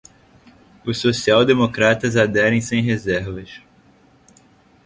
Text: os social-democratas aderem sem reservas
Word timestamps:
os 0.83 0.97
social-democratas 0.97 2.17
aderem 2.17 2.59
sem 2.59 2.81
reservas 2.81 3.61